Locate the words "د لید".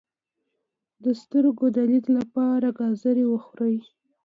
1.75-2.05